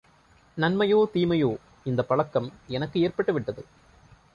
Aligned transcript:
நன்மையோ, 0.57 1.05
தீமையோ 1.13 1.57
இந்தப் 1.83 2.07
பழக்கம் 2.07 2.51
எனக்கு 2.67 2.99
ஏற்பட்டு 3.01 3.33
விட்டது. 3.33 3.65